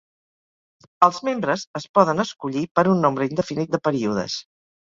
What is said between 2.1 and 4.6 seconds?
escollir per un nombre indefinit de períodes.